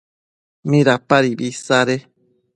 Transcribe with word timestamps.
¿midapadibi 0.69 1.45
isade? 1.53 1.95